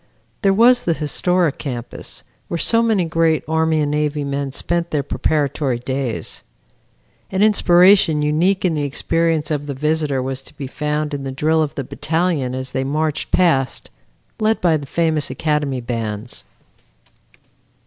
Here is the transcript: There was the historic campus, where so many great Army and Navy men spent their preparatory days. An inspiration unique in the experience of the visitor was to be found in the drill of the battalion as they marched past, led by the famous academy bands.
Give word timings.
There 0.41 0.51
was 0.51 0.85
the 0.85 0.93
historic 0.95 1.59
campus, 1.59 2.23
where 2.47 2.57
so 2.57 2.81
many 2.81 3.05
great 3.05 3.43
Army 3.47 3.81
and 3.81 3.91
Navy 3.91 4.23
men 4.23 4.51
spent 4.51 4.89
their 4.89 5.03
preparatory 5.03 5.77
days. 5.77 6.41
An 7.29 7.43
inspiration 7.43 8.23
unique 8.23 8.65
in 8.65 8.73
the 8.73 8.81
experience 8.81 9.51
of 9.51 9.67
the 9.67 9.75
visitor 9.75 10.19
was 10.19 10.41
to 10.41 10.57
be 10.57 10.65
found 10.65 11.13
in 11.13 11.23
the 11.23 11.31
drill 11.31 11.61
of 11.61 11.75
the 11.75 11.83
battalion 11.83 12.55
as 12.55 12.71
they 12.71 12.83
marched 12.83 13.29
past, 13.29 13.91
led 14.39 14.59
by 14.59 14.75
the 14.75 14.87
famous 14.87 15.29
academy 15.29 15.81
bands. 15.81 16.45